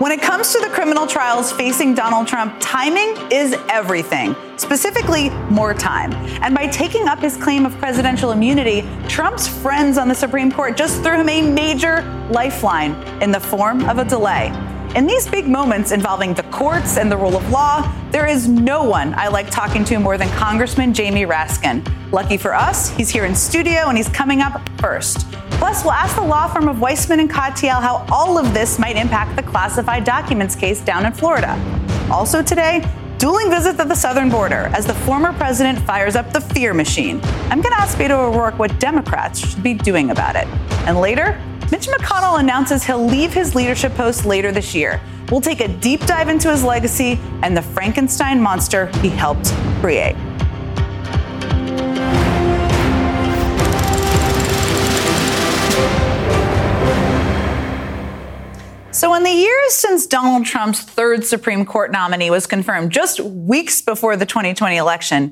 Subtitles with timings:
[0.00, 5.72] When it comes to the criminal trials facing Donald Trump, timing is everything, specifically more
[5.72, 6.12] time.
[6.42, 10.76] And by taking up his claim of presidential immunity, Trump's friends on the Supreme Court
[10.76, 14.48] just threw him a major lifeline in the form of a delay.
[14.96, 18.82] In these big moments involving the courts and the rule of law, there is no
[18.82, 21.84] one I like talking to more than Congressman Jamie Raskin.
[22.10, 25.26] Lucky for us, he's here in studio and he's coming up first.
[25.58, 28.96] Plus, we'll ask the law firm of Weissmann and Katyal how all of this might
[28.96, 31.58] impact the classified documents case down in Florida.
[32.10, 32.84] Also today,
[33.18, 37.20] dueling visits at the southern border as the former president fires up the fear machine.
[37.50, 40.46] I'm going to ask Beto O'Rourke what Democrats should be doing about it.
[40.86, 41.40] And later,
[41.70, 45.00] Mitch McConnell announces he'll leave his leadership post later this year.
[45.30, 50.14] We'll take a deep dive into his legacy and the Frankenstein monster he helped create.
[59.14, 64.16] In the years since Donald Trump's third Supreme Court nominee was confirmed, just weeks before
[64.16, 65.30] the 2020 election,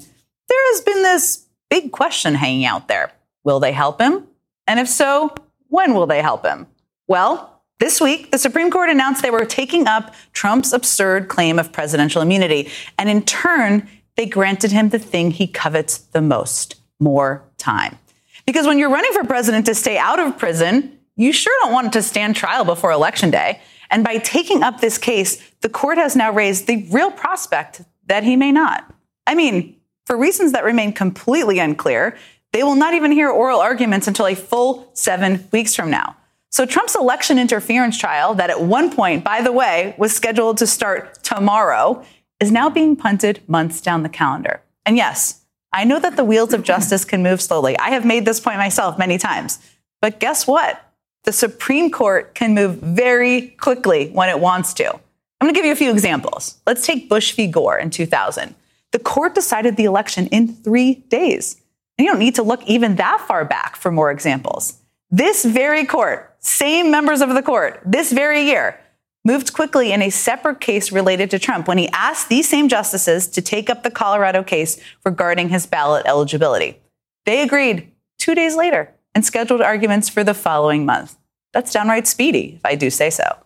[0.48, 3.10] there has been this big question hanging out there.
[3.42, 4.28] Will they help him?
[4.68, 5.34] And if so,
[5.66, 6.68] when will they help him?
[7.08, 11.72] Well, this week, the Supreme Court announced they were taking up Trump's absurd claim of
[11.72, 12.70] presidential immunity.
[12.98, 17.98] And in turn, they granted him the thing he covets the most more time.
[18.46, 21.92] Because when you're running for president to stay out of prison, you sure don't want
[21.94, 23.60] to stand trial before election day.
[23.92, 28.24] And by taking up this case, the court has now raised the real prospect that
[28.24, 28.92] he may not.
[29.26, 29.76] I mean,
[30.06, 32.16] for reasons that remain completely unclear,
[32.52, 36.16] they will not even hear oral arguments until a full seven weeks from now.
[36.50, 40.66] So Trump's election interference trial, that at one point, by the way, was scheduled to
[40.66, 42.04] start tomorrow,
[42.40, 44.62] is now being punted months down the calendar.
[44.84, 47.78] And yes, I know that the wheels of justice can move slowly.
[47.78, 49.58] I have made this point myself many times.
[50.00, 50.82] But guess what?
[51.24, 54.88] The Supreme Court can move very quickly when it wants to.
[54.88, 56.58] I'm going to give you a few examples.
[56.66, 57.46] Let's take Bush v.
[57.46, 58.54] Gore in 2000.
[58.90, 61.60] The court decided the election in three days.
[61.96, 64.78] And you don't need to look even that far back for more examples.
[65.10, 68.80] This very court, same members of the court, this very year,
[69.24, 73.28] moved quickly in a separate case related to Trump when he asked these same justices
[73.28, 76.78] to take up the Colorado case regarding his ballot eligibility.
[77.26, 81.16] They agreed two days later and scheduled arguments for the following month.
[81.52, 83.36] That's downright speedy, if I do say so.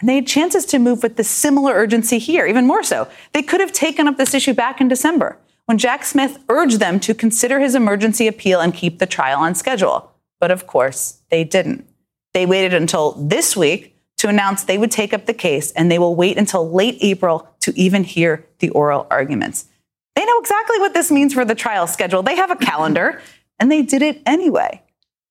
[0.00, 3.08] And they had chances to move with the similar urgency here, even more so.
[3.32, 6.98] They could have taken up this issue back in December when Jack Smith urged them
[7.00, 10.12] to consider his emergency appeal and keep the trial on schedule.
[10.40, 11.86] But of course, they didn't.
[12.32, 15.98] They waited until this week to announce they would take up the case, and they
[15.98, 19.66] will wait until late April to even hear the oral arguments.
[20.14, 22.22] They know exactly what this means for the trial schedule.
[22.22, 23.20] They have a calendar,
[23.60, 24.82] and they did it anyway.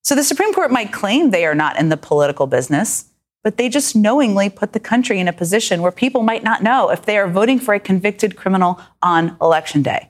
[0.08, 3.10] So the Supreme Court might claim they are not in the political business,
[3.44, 6.90] but they just knowingly put the country in a position where people might not know
[6.90, 10.10] if they are voting for a convicted criminal on election day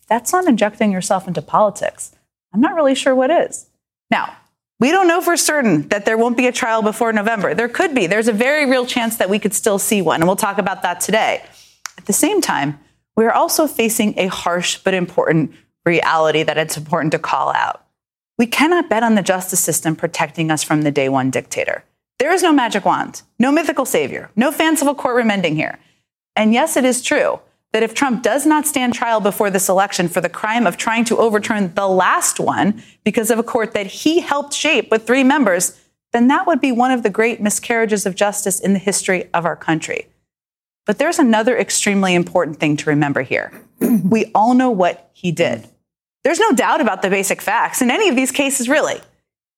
[0.00, 2.10] If that's not injecting yourself into politics.
[2.52, 3.66] I'm not really sure what is.
[4.10, 4.36] Now,
[4.80, 7.54] we don't know for certain that there won't be a trial before November.
[7.54, 8.08] There could be.
[8.08, 10.82] There's a very real chance that we could still see one, and we'll talk about
[10.82, 11.40] that today.
[11.96, 12.80] At the same time,
[13.14, 15.52] we are also facing a harsh but important
[15.86, 17.86] reality that it's important to call out.
[18.40, 21.84] We cannot bet on the justice system protecting us from the day one dictator.
[22.18, 25.78] There is no magic wand, no mythical savior, no fanciful courtroom ending here.
[26.34, 27.40] And yes, it is true
[27.74, 31.04] that if Trump does not stand trial before this election for the crime of trying
[31.04, 35.22] to overturn the last one because of a court that he helped shape with three
[35.22, 35.78] members,
[36.12, 39.44] then that would be one of the great miscarriages of justice in the history of
[39.44, 40.06] our country.
[40.86, 43.52] But there's another extremely important thing to remember here.
[43.80, 45.68] we all know what he did.
[46.22, 49.00] There's no doubt about the basic facts in any of these cases, really.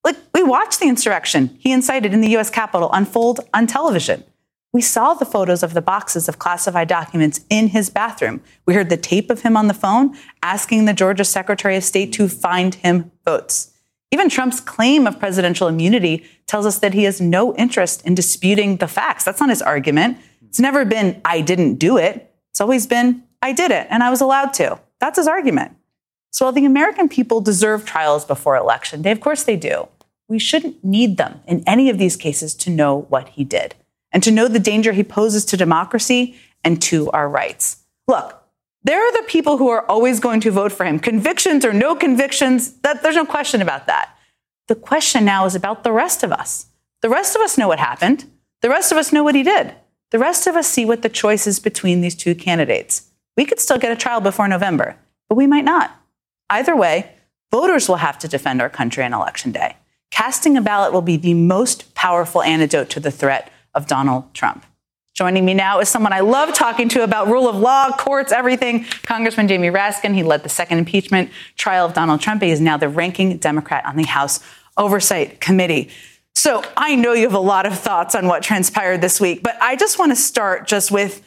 [0.05, 4.25] Like, we watched the insurrection he incited in the US Capitol unfold on television.
[4.73, 8.41] We saw the photos of the boxes of classified documents in his bathroom.
[8.64, 12.12] We heard the tape of him on the phone asking the Georgia Secretary of State
[12.14, 13.73] to find him votes.
[14.11, 18.76] Even Trump's claim of presidential immunity tells us that he has no interest in disputing
[18.76, 19.25] the facts.
[19.25, 20.19] That's not his argument.
[20.49, 22.35] It's never been, I didn't do it.
[22.50, 24.79] It's always been, I did it and I was allowed to.
[25.00, 25.76] That's his argument.
[26.32, 29.88] So while the American people deserve trials before election day, of course they do,
[30.29, 33.75] we shouldn't need them in any of these cases to know what he did.
[34.12, 37.79] and to know the danger he poses to democracy and to our rights.
[38.06, 38.38] Look,
[38.84, 41.94] there are the people who are always going to vote for him, convictions or no
[41.94, 44.11] convictions, that, there's no question about that.
[44.69, 46.67] The question now is about the rest of us.
[47.00, 48.25] The rest of us know what happened.
[48.61, 49.75] The rest of us know what he did.
[50.11, 53.08] The rest of us see what the choice is between these two candidates.
[53.37, 54.96] We could still get a trial before November,
[55.29, 55.99] but we might not.
[56.52, 57.10] Either way,
[57.50, 59.75] voters will have to defend our country on election day.
[60.10, 64.66] Casting a ballot will be the most powerful antidote to the threat of Donald Trump.
[65.14, 68.84] Joining me now is someone I love talking to about rule of law, courts, everything.
[69.02, 70.14] Congressman Jamie Raskin.
[70.14, 72.43] He led the second impeachment trial of Donald Trump.
[72.43, 74.40] He is now the ranking Democrat on the House
[74.76, 75.88] Oversight Committee.
[76.34, 79.56] So I know you have a lot of thoughts on what transpired this week, but
[79.62, 81.22] I just want to start just with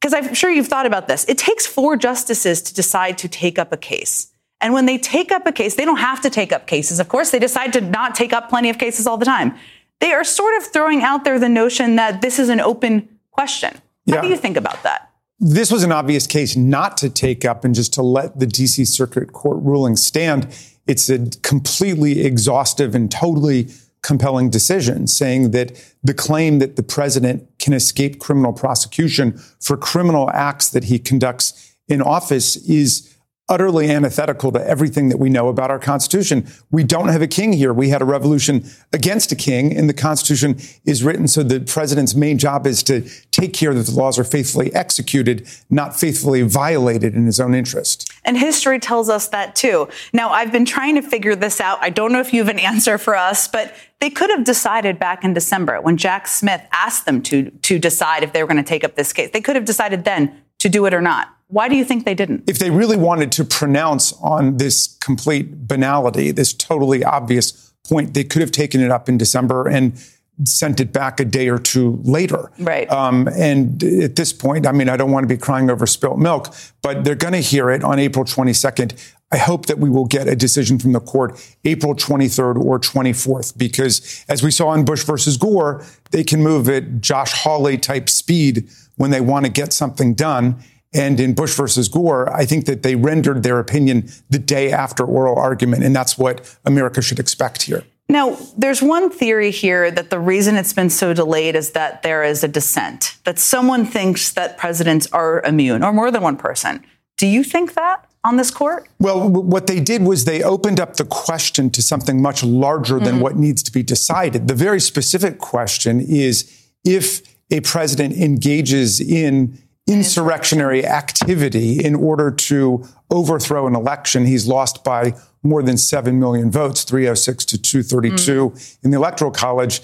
[0.00, 1.24] because I'm sure you've thought about this.
[1.28, 4.31] It takes four justices to decide to take up a case.
[4.62, 7.00] And when they take up a case, they don't have to take up cases.
[7.00, 9.54] Of course, they decide to not take up plenty of cases all the time.
[10.00, 13.74] They are sort of throwing out there the notion that this is an open question.
[14.08, 14.20] How yeah.
[14.22, 15.10] do you think about that?
[15.40, 18.86] This was an obvious case not to take up and just to let the DC
[18.86, 20.46] Circuit Court ruling stand.
[20.86, 23.68] It's a completely exhaustive and totally
[24.02, 25.72] compelling decision saying that
[26.02, 31.74] the claim that the president can escape criminal prosecution for criminal acts that he conducts
[31.88, 33.11] in office is
[33.52, 36.46] utterly antithetical to everything that we know about our Constitution.
[36.70, 37.70] We don't have a king here.
[37.74, 38.64] We had a revolution
[38.94, 40.56] against a king, and the Constitution
[40.86, 44.24] is written so the president's main job is to take care that the laws are
[44.24, 48.10] faithfully executed, not faithfully violated in his own interest.
[48.24, 49.86] And history tells us that too.
[50.14, 51.76] Now, I've been trying to figure this out.
[51.82, 54.98] I don't know if you have an answer for us, but they could have decided
[54.98, 58.56] back in December when Jack Smith asked them to, to decide if they were going
[58.56, 59.30] to take up this case.
[59.30, 61.28] They could have decided then to do it or not.
[61.52, 62.48] Why do you think they didn't?
[62.48, 68.24] If they really wanted to pronounce on this complete banality, this totally obvious point, they
[68.24, 70.02] could have taken it up in December and
[70.44, 72.50] sent it back a day or two later.
[72.58, 72.90] Right.
[72.90, 76.18] Um, and at this point, I mean, I don't want to be crying over spilt
[76.18, 79.12] milk, but they're going to hear it on April 22nd.
[79.30, 83.58] I hope that we will get a decision from the court April 23rd or 24th,
[83.58, 88.08] because as we saw in Bush versus Gore, they can move at Josh Hawley type
[88.08, 90.62] speed when they want to get something done.
[90.94, 95.04] And in Bush versus Gore, I think that they rendered their opinion the day after
[95.04, 95.84] oral argument.
[95.84, 97.84] And that's what America should expect here.
[98.08, 102.22] Now, there's one theory here that the reason it's been so delayed is that there
[102.22, 106.84] is a dissent, that someone thinks that presidents are immune, or more than one person.
[107.16, 108.88] Do you think that on this court?
[108.98, 113.14] Well, what they did was they opened up the question to something much larger than
[113.14, 113.22] mm-hmm.
[113.22, 114.46] what needs to be decided.
[114.46, 122.86] The very specific question is if a president engages in insurrectionary activity in order to
[123.10, 124.26] overthrow an election.
[124.26, 128.78] He's lost by more than 7 million votes, 306 to 232 mm.
[128.84, 129.80] in the Electoral College.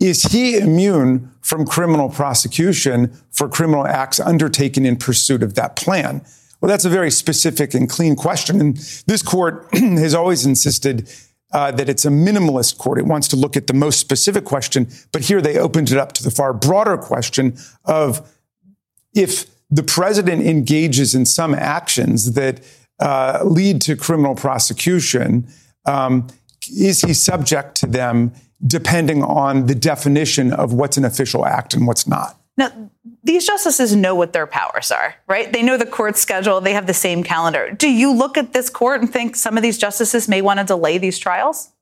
[0.00, 6.24] Is he immune from criminal prosecution for criminal acts undertaken in pursuit of that plan?
[6.60, 8.60] Well, that's a very specific and clean question.
[8.60, 8.76] And
[9.06, 11.10] this court has always insisted
[11.52, 12.98] uh, that it's a minimalist court.
[12.98, 16.12] It wants to look at the most specific question, but here they opened it up
[16.14, 18.30] to the far broader question of
[19.16, 22.60] if the president engages in some actions that
[23.00, 25.48] uh, lead to criminal prosecution,
[25.86, 26.28] um,
[26.68, 28.32] is he subject to them
[28.66, 32.40] depending on the definition of what's an official act and what's not?
[32.56, 32.90] Now,
[33.22, 35.52] these justices know what their powers are, right?
[35.52, 37.70] They know the court schedule, they have the same calendar.
[37.70, 40.64] Do you look at this court and think some of these justices may want to
[40.64, 41.72] delay these trials?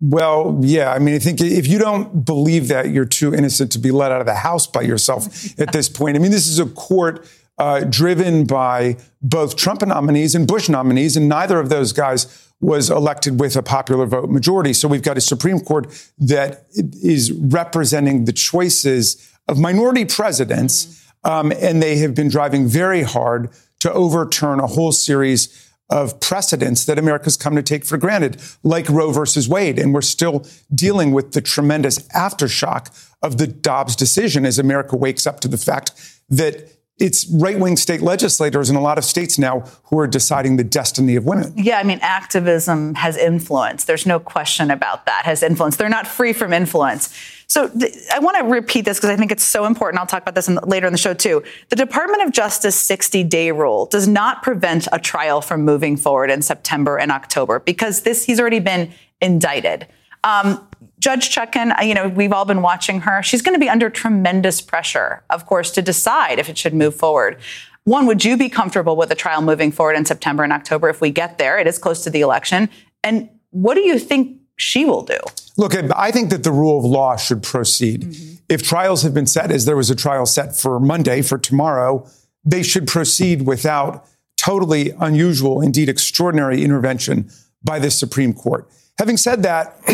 [0.00, 0.92] Well, yeah.
[0.92, 4.12] I mean, I think if you don't believe that, you're too innocent to be let
[4.12, 6.16] out of the house by yourself at this point.
[6.16, 7.26] I mean, this is a court
[7.58, 12.90] uh, driven by both Trump nominees and Bush nominees, and neither of those guys was
[12.90, 14.72] elected with a popular vote majority.
[14.72, 15.86] So we've got a Supreme Court
[16.18, 20.86] that is representing the choices of minority presidents,
[21.24, 21.30] mm-hmm.
[21.30, 26.84] um, and they have been driving very hard to overturn a whole series of precedents
[26.84, 29.78] that America's come to take for granted, like Roe versus Wade.
[29.78, 32.90] And we're still dealing with the tremendous aftershock
[33.22, 35.92] of the Dobbs decision as America wakes up to the fact
[36.28, 36.70] that
[37.00, 40.64] it's right wing state legislators in a lot of states now who are deciding the
[40.64, 41.52] destiny of women.
[41.56, 43.84] Yeah, I mean, activism has influence.
[43.84, 45.76] There's no question about that, has influence.
[45.76, 47.08] They're not free from influence.
[47.50, 49.98] So th- I want to repeat this because I think it's so important.
[50.00, 51.42] I'll talk about this in the, later in the show too.
[51.68, 56.30] The Department of Justice 60 day rule does not prevent a trial from moving forward
[56.30, 59.88] in September and October because this he's already been indicted.
[60.22, 60.64] Um,
[61.00, 63.20] Judge Chutkan, uh, you know, we've all been watching her.
[63.20, 66.94] She's going to be under tremendous pressure, of course, to decide if it should move
[66.94, 67.36] forward.
[67.82, 71.00] One, would you be comfortable with a trial moving forward in September and October if
[71.00, 71.58] we get there?
[71.58, 72.68] It is close to the election.
[73.02, 75.18] And what do you think she will do?
[75.60, 78.00] Look, I think that the rule of law should proceed.
[78.00, 78.34] Mm-hmm.
[78.48, 82.08] If trials have been set, as there was a trial set for Monday, for tomorrow,
[82.42, 84.06] they should proceed without
[84.38, 87.30] totally unusual, indeed extraordinary intervention
[87.62, 88.70] by the Supreme Court.
[88.98, 89.76] Having said that,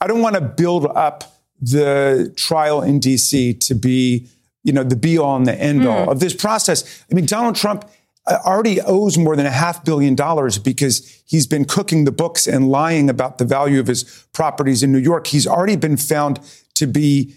[0.00, 4.26] I don't want to build up the trial in DC to be,
[4.64, 6.10] you know, the be all and the end all mm.
[6.10, 7.04] of this process.
[7.08, 7.88] I mean, Donald Trump
[8.26, 12.68] already owes more than a half billion dollars because he's been cooking the books and
[12.68, 15.26] lying about the value of his properties in New York.
[15.26, 16.40] He's already been found
[16.74, 17.34] to be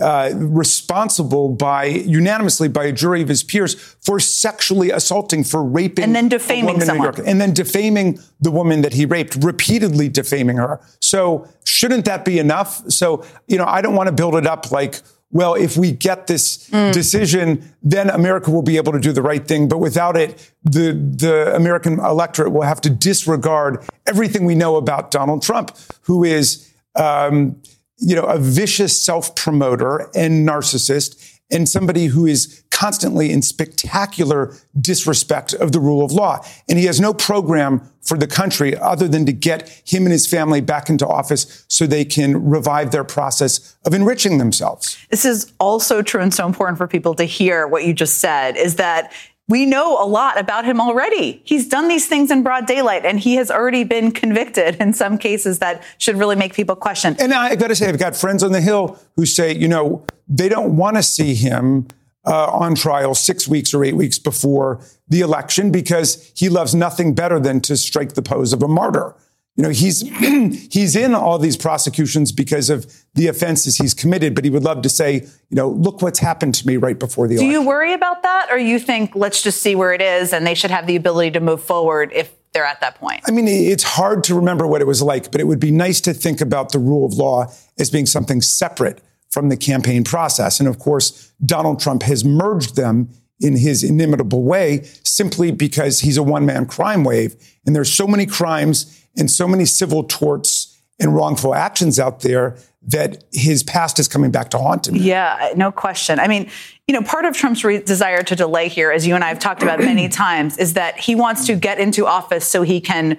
[0.00, 6.04] uh, responsible by unanimously by a jury of his peers for sexually assaulting, for raping,
[6.04, 10.80] and then defaming someone, and then defaming the woman that he raped, repeatedly defaming her.
[11.00, 12.88] So shouldn't that be enough?
[12.90, 15.00] So you know, I don't want to build it up like.
[15.32, 16.92] Well, if we get this mm.
[16.92, 19.68] decision, then America will be able to do the right thing.
[19.68, 25.10] But without it, the, the American electorate will have to disregard everything we know about
[25.10, 27.60] Donald Trump, who is um,
[27.98, 34.54] you know, a vicious self promoter and narcissist and somebody who is constantly in spectacular
[34.78, 36.44] disrespect of the rule of law.
[36.68, 40.26] And he has no program for the country other than to get him and his
[40.26, 44.98] family back into office so they can revive their process of enriching themselves.
[45.10, 48.56] This is also true and so important for people to hear what you just said
[48.56, 49.12] is that
[49.48, 51.40] we know a lot about him already.
[51.44, 55.18] He's done these things in broad daylight and he has already been convicted in some
[55.18, 57.16] cases that should really make people question.
[57.20, 60.04] And I got to say, I've got friends on the Hill who say, you know,
[60.28, 61.86] they don't want to see him
[62.26, 67.14] uh, on trial six weeks or eight weeks before the election because he loves nothing
[67.14, 69.14] better than to strike the pose of a martyr.
[69.56, 70.00] You know, he's
[70.70, 74.82] he's in all these prosecutions because of the offenses he's committed, but he would love
[74.82, 75.14] to say,
[75.48, 77.62] you know, look what's happened to me right before the Do election.
[77.62, 80.54] you worry about that, or you think let's just see where it is, and they
[80.54, 83.22] should have the ability to move forward if they're at that point?
[83.26, 86.00] I mean, it's hard to remember what it was like, but it would be nice
[86.02, 87.46] to think about the rule of law
[87.78, 90.60] as being something separate from the campaign process.
[90.60, 93.10] And of course, Donald Trump has merged them
[93.40, 97.36] in his inimitable way simply because he's a one man crime wave.
[97.66, 102.56] And there's so many crimes and so many civil torts and wrongful actions out there
[102.82, 104.96] that his past is coming back to haunt him.
[104.96, 106.20] Yeah, no question.
[106.20, 106.48] I mean,
[106.86, 109.40] you know, part of Trump's re- desire to delay here, as you and I have
[109.40, 113.18] talked about many times, is that he wants to get into office so he can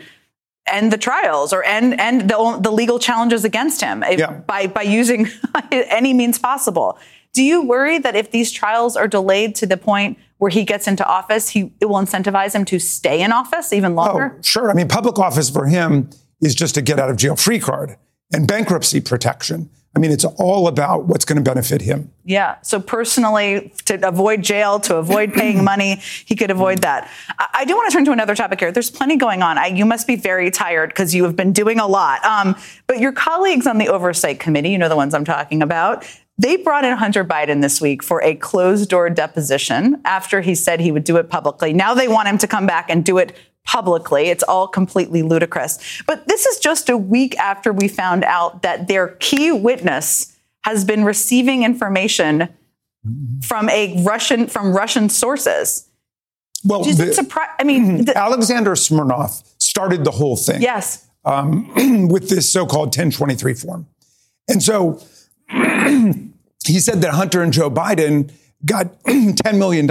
[0.67, 4.31] end the trials or end end the, the legal challenges against him yeah.
[4.31, 5.27] by by using
[5.71, 6.97] any means possible.
[7.33, 10.87] Do you worry that if these trials are delayed to the point where he gets
[10.87, 14.35] into office, he it will incentivize him to stay in office even longer?
[14.37, 14.71] Oh, sure.
[14.71, 16.09] I mean, public office for him
[16.41, 17.97] is just a get out of jail free card
[18.33, 19.69] and bankruptcy protection.
[19.95, 22.11] I mean, it's all about what's going to benefit him.
[22.23, 22.57] Yeah.
[22.61, 27.09] So personally, to avoid jail, to avoid paying money, he could avoid that.
[27.39, 28.71] I, I, do want to turn to another topic here.
[28.71, 29.57] There's plenty going on.
[29.57, 32.23] I, you must be very tired because you have been doing a lot.
[32.23, 36.05] Um, but your colleagues on the oversight committee, you know the ones I'm talking about,
[36.37, 40.79] they brought in Hunter Biden this week for a closed door deposition after he said
[40.79, 41.73] he would do it publicly.
[41.73, 44.29] Now they want him to come back and do it publicly.
[44.29, 46.01] It's all completely ludicrous.
[46.05, 50.85] But this is just a week after we found out that their key witness has
[50.85, 52.49] been receiving information
[53.41, 55.87] from a Russian from Russian sources.
[56.63, 57.49] Well, the, it surprise?
[57.59, 60.61] I mean, the, Alexander Smirnov started the whole thing.
[60.61, 63.87] Yes, um, with this so-called 1023 form,
[64.49, 65.01] and so
[66.67, 68.31] he said that Hunter and Joe Biden
[68.65, 69.87] got $10 million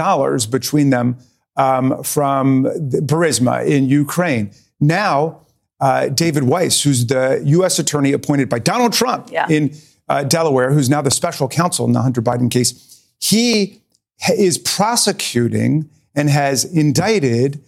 [0.51, 1.19] between them
[1.57, 4.53] um, from Burisma in Ukraine.
[4.81, 5.41] Now,
[5.81, 7.79] uh, David Weiss, who's the U.S.
[7.79, 9.47] attorney appointed by Donald Trump yeah.
[9.49, 9.75] in
[10.09, 13.81] uh, Delaware, who's now the special counsel in the Hunter Biden case, he
[14.37, 17.63] is prosecuting and has indicted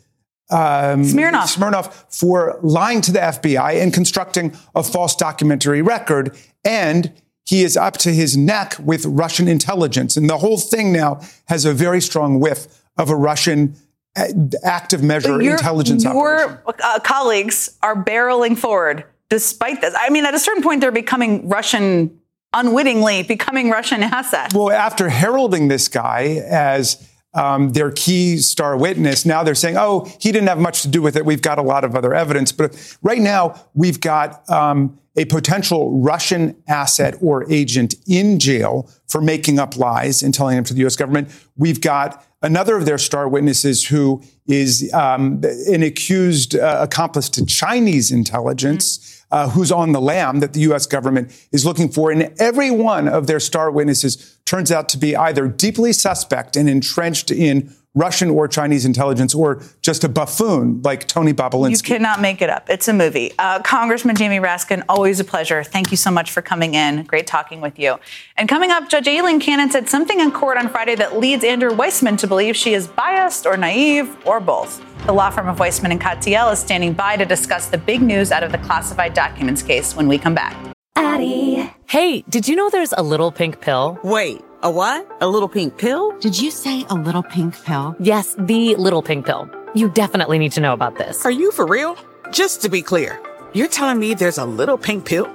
[0.50, 1.48] um, Smirnov.
[1.50, 6.34] Smirnov for lying to the FBI and constructing a false documentary record
[6.64, 7.12] and
[7.48, 10.18] he is up to his neck with Russian intelligence.
[10.18, 13.74] And the whole thing now has a very strong whiff of a Russian
[14.16, 14.26] uh,
[14.62, 16.80] active measure your, intelligence your, operation.
[16.84, 19.94] Uh, colleagues are barreling forward despite this.
[19.98, 22.20] I mean, at a certain point, they're becoming Russian,
[22.52, 24.54] unwittingly becoming Russian assets.
[24.54, 29.26] Well, after heralding this guy as um, their key star witness.
[29.26, 31.24] Now they're saying, oh, he didn't have much to do with it.
[31.24, 32.52] We've got a lot of other evidence.
[32.52, 39.20] But right now, we've got um, a potential Russian asset or agent in jail for
[39.20, 40.96] making up lies and telling them to the U.S.
[40.96, 41.28] government.
[41.56, 47.44] We've got another of their star witnesses who is um, an accused uh, accomplice to
[47.44, 49.17] Chinese intelligence.
[49.30, 50.86] Uh, who's on the lam that the U.S.
[50.86, 52.10] government is looking for.
[52.10, 56.68] And every one of their star witnesses turns out to be either deeply suspect and
[56.68, 61.88] entrenched in Russian or Chinese intelligence or just a buffoon like Tony Bobulinski.
[61.88, 62.70] You cannot make it up.
[62.70, 63.32] It's a movie.
[63.38, 65.64] Uh, Congressman Jamie Raskin, always a pleasure.
[65.64, 67.02] Thank you so much for coming in.
[67.04, 67.98] Great talking with you.
[68.36, 71.70] And coming up, Judge Aileen Cannon said something in court on Friday that leads Andrew
[71.70, 74.80] Weissmann to believe she is biased or naive or both.
[75.06, 78.30] The law firm of Weissmann and Katyal is standing by to discuss the big news
[78.30, 80.56] out of the classified documents case when we come back.
[80.96, 81.47] Addie.
[81.88, 83.98] Hey, did you know there's a little pink pill?
[84.04, 84.44] Wait.
[84.62, 85.08] A what?
[85.22, 86.12] A little pink pill?
[86.18, 87.96] Did you say a little pink pill?
[87.98, 89.48] Yes, the little pink pill.
[89.74, 91.24] You definitely need to know about this.
[91.24, 91.96] Are you for real?
[92.30, 93.18] Just to be clear,
[93.54, 95.34] you're telling me there's a little pink pill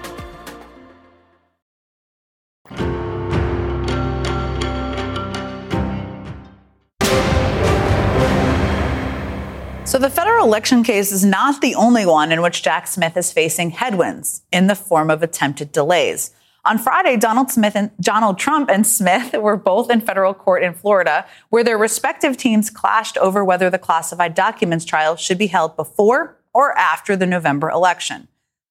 [9.91, 13.33] So the federal election case is not the only one in which Jack Smith is
[13.33, 16.33] facing headwinds in the form of attempted delays.
[16.63, 20.73] On Friday, Donald Smith and Donald Trump and Smith were both in federal court in
[20.73, 25.75] Florida, where their respective teams clashed over whether the classified documents trial should be held
[25.75, 28.29] before or after the November election.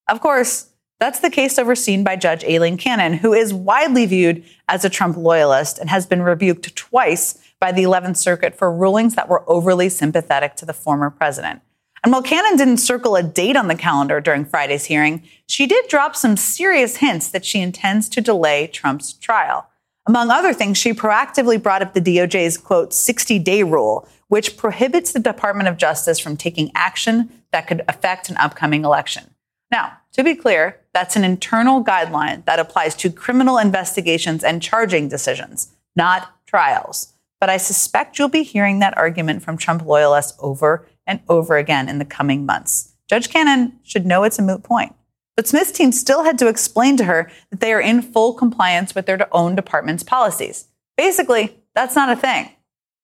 [0.09, 4.87] Of course, that's the case overseen by Judge Aileen Cannon, who is widely viewed as
[4.87, 9.29] a Trump loyalist and has been rebuked twice by the 11th Circuit for rulings that
[9.29, 11.61] were overly sympathetic to the former president.
[12.03, 15.87] And while Cannon didn't circle a date on the calendar during Friday's hearing, she did
[15.89, 19.67] drop some serious hints that she intends to delay Trump's trial.
[20.07, 25.13] Among other things, she proactively brought up the DOJ's quote 60 day rule, which prohibits
[25.13, 29.35] the Department of Justice from taking action that could affect an upcoming election.
[29.71, 35.09] Now, to be clear, that's an internal guideline that applies to criminal investigations and charging
[35.09, 37.13] decisions, not trials.
[37.41, 41.89] But I suspect you'll be hearing that argument from Trump loyalists over and over again
[41.89, 42.93] in the coming months.
[43.09, 44.95] Judge Cannon should know it's a moot point.
[45.37, 48.95] But Smith's team still had to explain to her that they are in full compliance
[48.95, 50.69] with their own department's policies.
[50.97, 52.51] Basically, that's not a thing.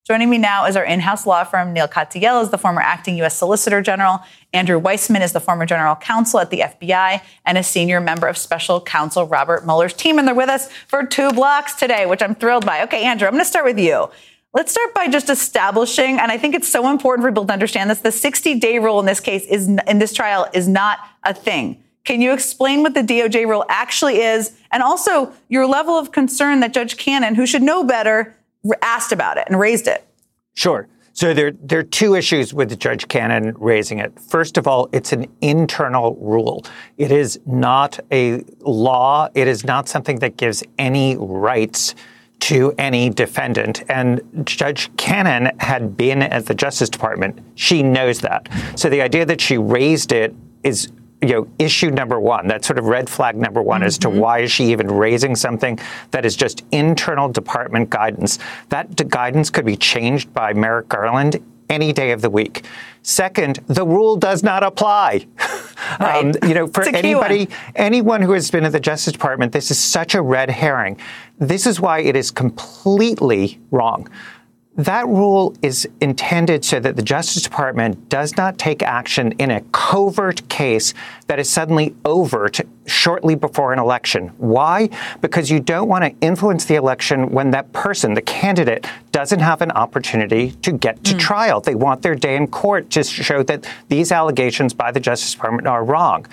[0.07, 1.73] Joining me now is our in-house law firm.
[1.73, 3.35] Neal Katyal is the former acting U.S.
[3.35, 4.21] Solicitor General.
[4.53, 8.38] Andrew Weissmann is the former General Counsel at the FBI and a senior member of
[8.38, 10.21] Special Counsel Robert Mueller's team.
[10.21, 12.85] And they're with us for two blocks today, which I'm thrilled by.
[12.85, 14.09] Okay, Andrew, I'm going to start with you.
[14.55, 17.90] Let's start by just establishing, and I think it's so important for people to understand
[17.90, 21.83] this: the 60-day rule in this case is in this trial is not a thing.
[22.05, 26.61] Can you explain what the DOJ rule actually is, and also your level of concern
[26.61, 28.37] that Judge Cannon, who should know better,
[28.83, 30.07] asked about it and raised it?
[30.55, 30.88] Sure.
[31.12, 34.21] So there, there are two issues with Judge Cannon raising it.
[34.21, 36.62] First of all, it's an internal rule.
[36.99, 39.29] It is not a law.
[39.35, 41.95] It is not something that gives any rights
[42.40, 43.83] to any defendant.
[43.88, 47.38] And Judge Cannon had been at the Justice Department.
[47.55, 48.51] She knows that.
[48.75, 50.90] So the idea that she raised it is
[51.22, 53.87] you know, issue number one, that sort of red flag number one mm-hmm.
[53.87, 54.18] as to mm-hmm.
[54.18, 55.79] why is she even raising something
[56.11, 58.38] that is just internal department guidance.
[58.68, 62.64] That guidance could be changed by Merrick Garland any day of the week.
[63.02, 65.26] Second, the rule does not apply.
[66.00, 66.24] Right.
[66.24, 69.79] um, you know, for anybody, anyone who has been at the Justice Department, this is
[69.79, 70.98] such a red herring.
[71.38, 74.09] This is why it is completely wrong.
[74.77, 79.62] That rule is intended so that the Justice Department does not take action in a
[79.73, 80.93] covert case
[81.29, 84.29] that is suddenly overt shortly before an election.
[84.37, 84.91] Why?
[85.23, 89.62] Because you don't want to influence the election when that person, the candidate, doesn't have
[89.62, 91.19] an opportunity to get to mm.
[91.19, 91.62] trial.
[91.62, 95.67] They want their day in court to show that these allegations by the Justice Department
[95.67, 96.27] are wrong.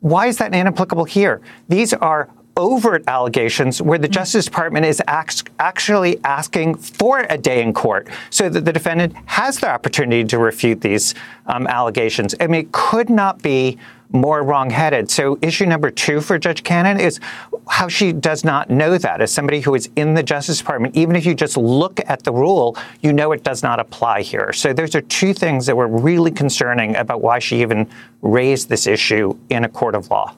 [0.00, 1.42] Why is that inapplicable here?
[1.68, 7.72] These are overt allegations where the Justice Department is actually asking for a day in
[7.72, 11.14] court so that the defendant has the opportunity to refute these
[11.46, 12.34] um, allegations.
[12.40, 13.78] I mean, it could not be
[14.12, 15.10] more wrongheaded.
[15.10, 17.18] So, issue number two for Judge Cannon is
[17.66, 19.20] how she does not know that.
[19.20, 22.32] As somebody who is in the Justice Department, even if you just look at the
[22.32, 24.52] rule, you know it does not apply here.
[24.52, 27.88] So, those are two things that were really concerning about why she even
[28.20, 30.34] raised this issue in a court of law.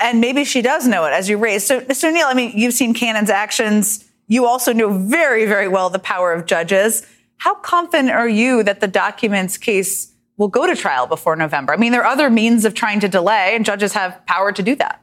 [0.00, 1.66] And maybe she does know it, as you raised.
[1.66, 4.04] So, so Neal, I mean, you've seen Cannon's actions.
[4.26, 7.06] You also know very, very well the power of judges.
[7.38, 11.72] How confident are you that the documents case will go to trial before November?
[11.72, 14.62] I mean, there are other means of trying to delay, and judges have power to
[14.62, 15.02] do that.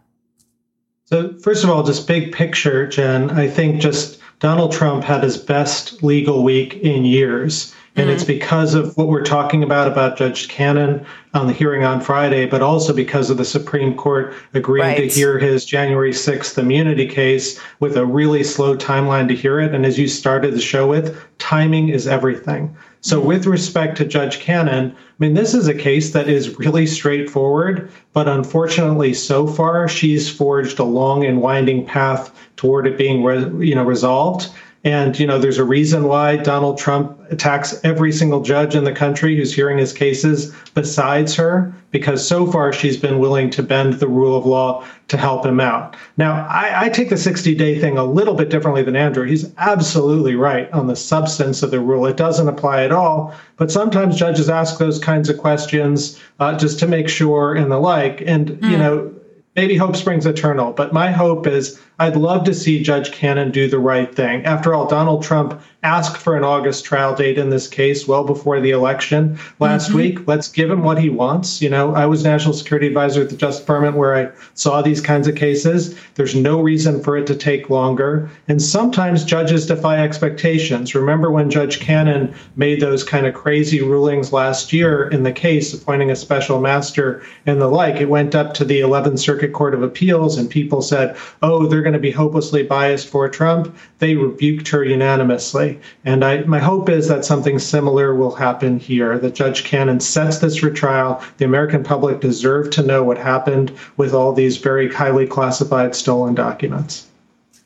[1.05, 5.37] So, first of all, just big picture, Jen, I think just Donald Trump had his
[5.37, 7.74] best legal week in years.
[7.97, 8.15] And mm-hmm.
[8.15, 12.45] it's because of what we're talking about, about Judge Cannon on the hearing on Friday,
[12.45, 14.97] but also because of the Supreme Court agreeing right.
[14.97, 19.73] to hear his January 6th immunity case with a really slow timeline to hear it.
[19.73, 22.75] And as you started the show with, timing is everything.
[22.99, 23.27] So, mm-hmm.
[23.29, 27.89] with respect to Judge Cannon, I mean, this is a case that is really straightforward,
[28.11, 33.65] but unfortunately, so far, she's forged a long and winding path toward it being, re-
[33.65, 34.49] you know, resolved.
[34.85, 38.91] And, you know, there's a reason why Donald Trump attacks every single judge in the
[38.91, 43.95] country who's hearing his cases besides her, because so far she's been willing to bend
[43.95, 45.95] the rule of law to help him out.
[46.17, 49.25] Now, I, I take the 60 day thing a little bit differently than Andrew.
[49.25, 52.05] He's absolutely right on the substance of the rule.
[52.05, 53.33] It doesn't apply at all.
[53.57, 57.79] But sometimes judges ask those kinds of questions uh, just to make sure and the
[57.79, 58.21] like.
[58.21, 58.69] And, mm.
[58.69, 59.11] you know,
[59.55, 63.69] maybe hope springs eternal, but my hope is I'd love to see Judge Cannon do
[63.69, 64.45] the right thing.
[64.45, 68.59] After all, Donald Trump asked for an August trial date in this case well before
[68.59, 69.97] the election last mm-hmm.
[69.97, 70.27] week.
[70.27, 71.61] Let's give him what he wants.
[71.61, 74.99] You know, I was national security advisor at the Justice Department where I saw these
[74.99, 75.97] kinds of cases.
[76.15, 78.29] There's no reason for it to take longer.
[78.47, 80.95] And sometimes judges defy expectations.
[80.95, 85.71] Remember when Judge Cannon made those kind of crazy rulings last year in the case,
[85.71, 87.97] appointing a special master and the like?
[87.97, 91.84] It went up to the 11th Circuit Court of Appeals, and people said, oh, they're
[91.85, 93.73] going to be hopelessly biased for Trump.
[93.99, 95.79] They rebuked her unanimously.
[96.03, 100.39] And I, my hope is that something similar will happen here, that Judge Cannon sets
[100.39, 101.23] this for trial.
[101.37, 106.33] The American public deserve to know what happened with all these very highly classified stolen
[106.33, 107.07] documents.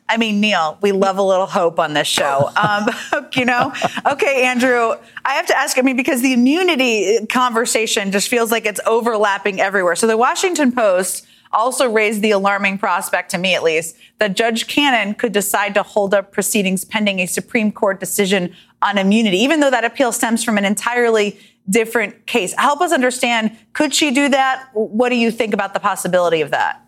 [0.10, 2.52] I mean, Neal, we love a little hope on this show.
[2.60, 2.90] Um,
[3.34, 3.72] you know?
[4.06, 8.66] Okay, Andrew, I have to ask, I mean, because the immunity conversation just feels like
[8.66, 9.96] it's overlapping everywhere.
[9.96, 14.68] So the Washington Post also raised the alarming prospect, to me at least, that Judge
[14.68, 19.60] Cannon could decide to hold up proceedings pending a Supreme Court decision on immunity, even
[19.60, 22.54] though that appeal stems from an entirely different case.
[22.58, 24.70] Help us understand could she do that?
[24.74, 26.82] What do you think about the possibility of that?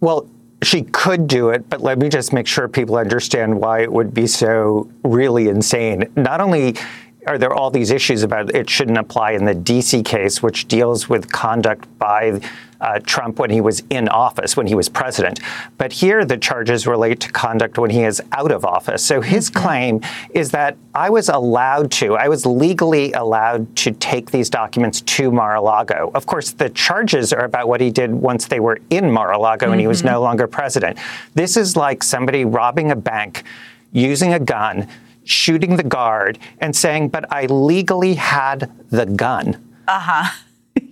[0.00, 0.28] Well,
[0.62, 4.12] she could do it, but let me just make sure people understand why it would
[4.12, 6.10] be so really insane.
[6.16, 6.76] Not only
[7.26, 11.08] are there all these issues about it shouldn't apply in the DC case, which deals
[11.08, 12.40] with conduct by
[12.80, 15.40] uh, Trump when he was in office, when he was president.
[15.78, 19.04] But here, the charges relate to conduct when he is out of office.
[19.04, 24.30] So his claim is that I was allowed to, I was legally allowed to take
[24.30, 26.10] these documents to Mar a Lago.
[26.14, 29.38] Of course, the charges are about what he did once they were in Mar a
[29.38, 29.72] Lago mm-hmm.
[29.72, 30.22] and he was no mm-hmm.
[30.22, 30.98] longer president.
[31.34, 33.44] This is like somebody robbing a bank,
[33.92, 34.88] using a gun
[35.22, 39.62] shooting the guard and saying, but I legally had the gun.
[39.86, 40.30] Uh huh.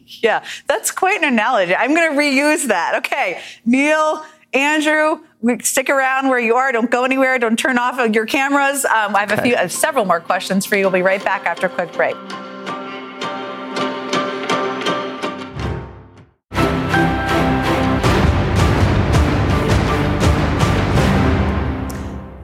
[0.22, 1.74] yeah, that's quite an analogy.
[1.74, 2.96] I'm going to reuse that.
[2.96, 3.40] Okay.
[3.64, 5.20] Neal, Andrew,
[5.62, 6.72] stick around where you are.
[6.72, 7.38] Don't go anywhere.
[7.38, 8.84] Don't turn off your cameras.
[8.84, 9.40] Um, I have okay.
[9.40, 10.84] a few, I have several more questions for you.
[10.84, 12.16] We'll be right back after a quick break.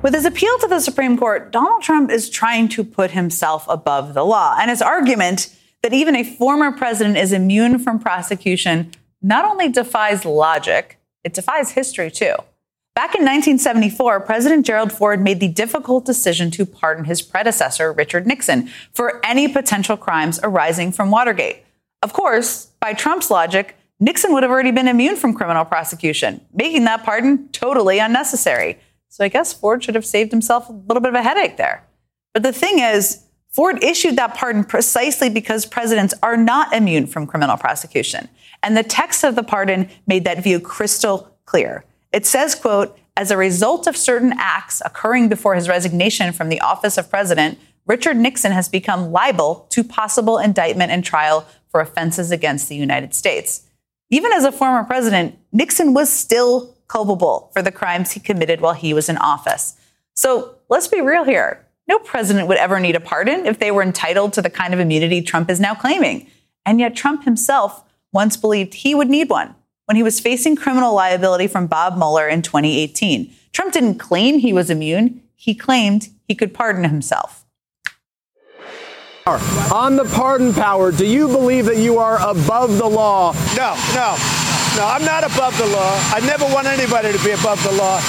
[0.02, 4.12] With his appeal to the Supreme Court, Donald Trump is trying to put himself above
[4.12, 4.54] the law.
[4.60, 5.48] And his argument
[5.84, 11.72] that even a former president is immune from prosecution not only defies logic, it defies
[11.72, 12.34] history too.
[12.94, 18.26] Back in 1974, President Gerald Ford made the difficult decision to pardon his predecessor, Richard
[18.26, 21.62] Nixon, for any potential crimes arising from Watergate.
[22.00, 26.84] Of course, by Trump's logic, Nixon would have already been immune from criminal prosecution, making
[26.84, 28.78] that pardon totally unnecessary.
[29.10, 31.84] So I guess Ford should have saved himself a little bit of a headache there.
[32.32, 33.23] But the thing is,
[33.54, 38.28] Ford issued that pardon precisely because presidents are not immune from criminal prosecution.
[38.64, 41.84] And the text of the pardon made that view crystal clear.
[42.12, 46.60] It says, quote, as a result of certain acts occurring before his resignation from the
[46.60, 52.32] office of president, Richard Nixon has become liable to possible indictment and trial for offenses
[52.32, 53.62] against the United States.
[54.10, 58.74] Even as a former president, Nixon was still culpable for the crimes he committed while
[58.74, 59.76] he was in office.
[60.14, 61.63] So let's be real here.
[61.86, 64.80] No president would ever need a pardon if they were entitled to the kind of
[64.80, 66.30] immunity Trump is now claiming.
[66.64, 69.54] And yet, Trump himself once believed he would need one
[69.86, 73.30] when he was facing criminal liability from Bob Mueller in 2018.
[73.52, 77.44] Trump didn't claim he was immune, he claimed he could pardon himself.
[79.26, 83.32] On the pardon power, do you believe that you are above the law?
[83.56, 84.16] No, no.
[84.76, 85.96] No, I'm not above the law.
[86.12, 88.00] I never want anybody to be above the law.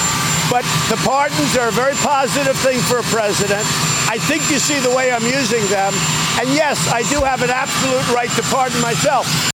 [0.50, 3.66] But the pardons are a very positive thing for a president.
[4.08, 5.92] I think you see the way I'm using them.
[6.38, 9.50] And yes, I do have an absolute right to pardon myself.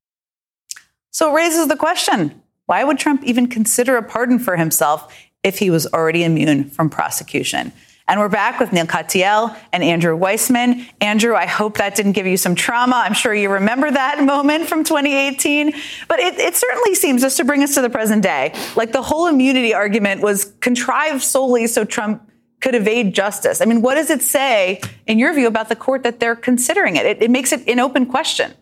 [1.11, 5.59] So it raises the question why would Trump even consider a pardon for himself if
[5.59, 7.73] he was already immune from prosecution?
[8.13, 10.87] And we're back with Neal Katyal and Andrew Weissmann.
[11.01, 12.97] Andrew, I hope that didn't give you some trauma.
[12.97, 15.73] I'm sure you remember that moment from 2018.
[16.09, 19.01] But it, it, certainly seems, just to bring us to the present day, like the
[19.01, 23.63] whole immunity argument was contrived solely so Trump could evade justice.
[23.63, 26.97] I mean, what does it say, in your view, about the court that they're considering
[26.97, 27.07] it?
[27.07, 28.53] It, it makes it an open question.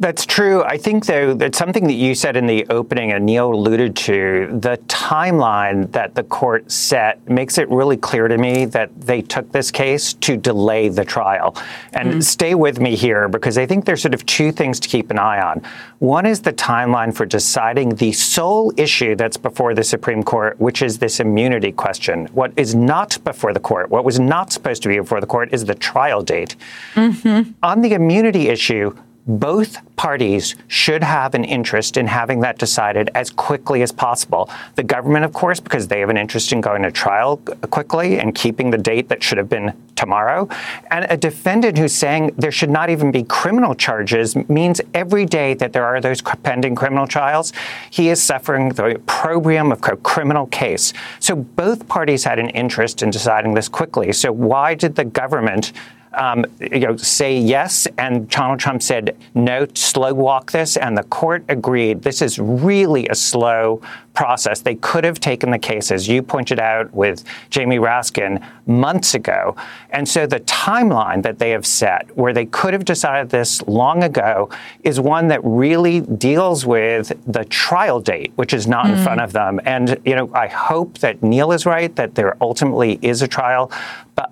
[0.00, 0.64] That's true.
[0.64, 4.48] I think, though, that something that you said in the opening and Neal alluded to,
[4.60, 9.52] the timeline that the court set makes it really clear to me that they took
[9.52, 11.56] this case to delay the trial.
[11.92, 12.20] And mm-hmm.
[12.20, 15.18] stay with me here because I think there's sort of two things to keep an
[15.18, 15.62] eye on.
[16.00, 20.82] One is the timeline for deciding the sole issue that's before the Supreme Court, which
[20.82, 22.26] is this immunity question.
[22.32, 25.54] What is not before the court, what was not supposed to be before the court,
[25.54, 26.56] is the trial date.
[26.94, 27.52] Mm-hmm.
[27.62, 33.30] On the immunity issue, both parties should have an interest in having that decided as
[33.30, 34.50] quickly as possible.
[34.74, 37.38] The government, of course, because they have an interest in going to trial
[37.70, 40.48] quickly and keeping the date that should have been tomorrow.
[40.90, 45.54] And a defendant who's saying there should not even be criminal charges means every day
[45.54, 47.52] that there are those pending criminal trials,
[47.90, 50.92] he is suffering the opprobrium of a criminal case.
[51.20, 54.12] So both parties had an interest in deciding this quickly.
[54.12, 55.72] So why did the government
[56.16, 61.04] um, you know, say yes, and Donald Trump said no, slow walk this, and the
[61.04, 62.02] court agreed.
[62.02, 63.80] This is really a slow
[64.14, 64.60] process.
[64.60, 69.56] They could have taken the case, as you pointed out with Jamie Raskin, months ago.
[69.90, 74.04] And so the timeline that they have set, where they could have decided this long
[74.04, 74.48] ago,
[74.84, 78.96] is one that really deals with the trial date, which is not mm.
[78.96, 79.60] in front of them.
[79.64, 83.70] And, you know, I hope that Neal is right, that there ultimately is a trial,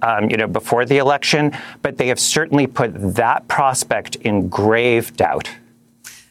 [0.03, 5.17] um, you know, before the election, but they have certainly put that prospect in grave
[5.17, 5.51] doubt.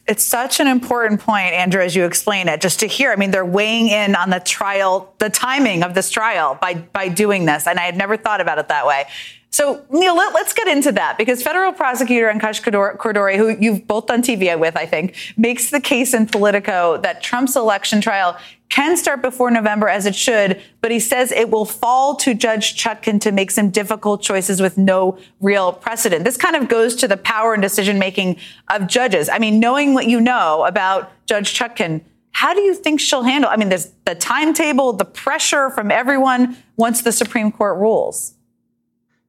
[0.06, 3.12] It's such an important point, Andrew, as you explain it, just to hear.
[3.12, 7.08] I mean, they're weighing in on the trial, the timing of this trial by, by
[7.08, 7.68] doing this.
[7.68, 9.06] And I had never thought about it that way.
[9.52, 14.06] So, Neal, let, us get into that because federal prosecutor Ankush Khardori, who you've both
[14.06, 18.38] done TV with, I think, makes the case in Politico that Trump's election trial
[18.70, 22.82] can start before November as it should, but he says it will fall to Judge
[22.82, 26.24] Chutkan to make some difficult choices with no real precedent.
[26.24, 28.38] This kind of goes to the power and decision making
[28.70, 29.28] of judges.
[29.28, 33.50] I mean, knowing what you know about Judge Chutkan, how do you think she'll handle?
[33.50, 38.32] I mean, there's the timetable, the pressure from everyone once the Supreme Court rules.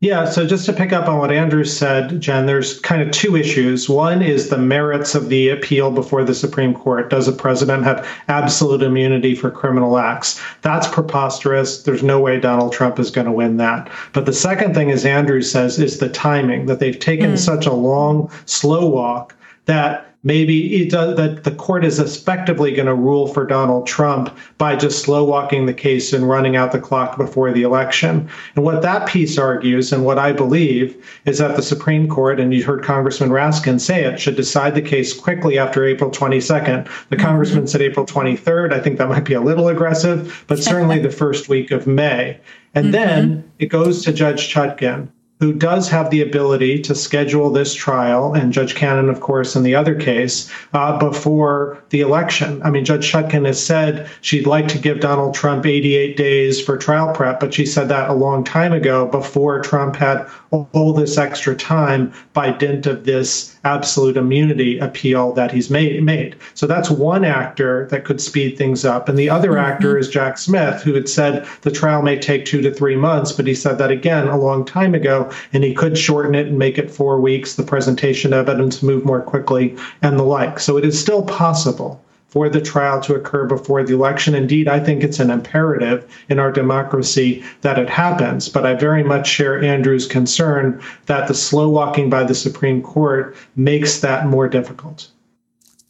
[0.03, 3.37] Yeah, so just to pick up on what Andrew said, Jen, there's kind of two
[3.37, 3.87] issues.
[3.87, 7.09] One is the merits of the appeal before the Supreme Court.
[7.09, 10.41] Does a president have absolute immunity for criminal acts?
[10.61, 11.83] That's preposterous.
[11.83, 13.89] There's no way Donald Trump is going to win that.
[14.11, 17.39] But the second thing, as Andrew says, is the timing that they've taken mm.
[17.39, 19.33] such a long, slow walk
[19.67, 24.35] that maybe it does, that the court is effectively going to rule for Donald Trump
[24.57, 28.27] by just slow walking the case and running out the clock before the election.
[28.55, 32.53] And what that piece argues, and what I believe, is that the Supreme Court, and
[32.53, 36.87] you heard Congressman Raskin say it, should decide the case quickly after April 22nd.
[37.09, 38.73] The congressman said April 23rd.
[38.73, 42.39] I think that might be a little aggressive, but certainly the first week of May.
[42.73, 42.91] And mm-hmm.
[42.91, 48.33] then it goes to Judge Chutkan who does have the ability to schedule this trial,
[48.33, 52.61] and Judge Cannon, of course, in the other case, uh, before the election.
[52.63, 56.77] I mean, Judge Chutkan has said she'd like to give Donald Trump 88 days for
[56.77, 61.17] trial prep, but she said that a long time ago before Trump had all this
[61.17, 66.03] extra time by dint of this absolute immunity appeal that he's made.
[66.03, 66.35] made.
[66.53, 69.09] So that's one actor that could speed things up.
[69.09, 69.65] And the other mm-hmm.
[69.65, 73.31] actor is Jack Smith, who had said the trial may take two to three months,
[73.31, 76.59] but he said that again a long time ago and he could shorten it and
[76.59, 80.59] make it four weeks, the presentation evidence move more quickly, and the like.
[80.59, 82.02] So it is still possible
[82.33, 84.33] for the trial to occur before the election.
[84.33, 88.49] Indeed, I think it's an imperative in our democracy that it happens.
[88.49, 93.35] But I very much share Andrew's concern that the slow walking by the Supreme Court
[93.55, 95.09] makes that more difficult.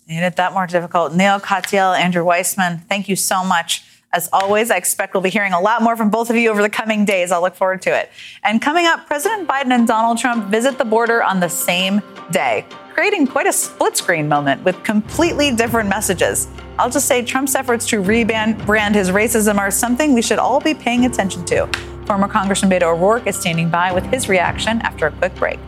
[0.06, 1.16] Made it that more difficult.
[1.16, 5.54] Neal Katyal, Andrew Weissmann, thank you so much as always, I expect we'll be hearing
[5.54, 7.32] a lot more from both of you over the coming days.
[7.32, 8.12] I'll look forward to it.
[8.44, 12.00] And coming up, President Biden and Donald Trump visit the border on the same
[12.32, 16.48] day, creating quite a split screen moment with completely different messages.
[16.78, 20.76] I'll just say Trump's efforts to rebrand his racism are something we should all be
[20.76, 21.68] paying attention to.
[22.06, 25.60] Former Congressman Beto O'Rourke is standing by with his reaction after a quick break.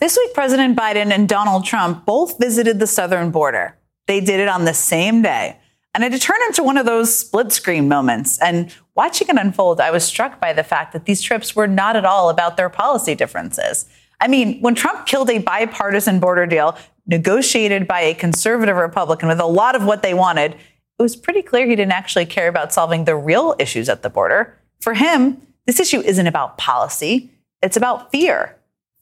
[0.00, 3.76] This week, President Biden and Donald Trump both visited the southern border.
[4.06, 5.58] They did it on the same day.
[5.94, 8.38] And it turned into one of those split screen moments.
[8.38, 11.96] And watching it unfold, I was struck by the fact that these trips were not
[11.96, 13.90] at all about their policy differences.
[14.22, 19.40] I mean, when Trump killed a bipartisan border deal negotiated by a conservative Republican with
[19.40, 22.72] a lot of what they wanted, it was pretty clear he didn't actually care about
[22.72, 24.56] solving the real issues at the border.
[24.80, 28.56] For him, this issue isn't about policy, it's about fear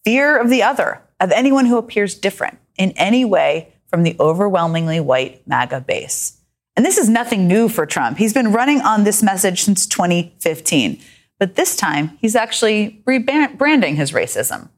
[0.09, 4.99] fear of the other, of anyone who appears different in any way from the overwhelmingly
[4.99, 6.41] white MAGA base.
[6.77, 8.17] And this is nothing new for Trump.
[8.17, 10.99] He's been running on this message since 2015.
[11.39, 14.71] But this time, he's actually rebranding his racism.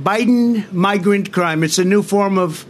[0.00, 1.62] Biden migrant crime.
[1.62, 2.64] It's a new form of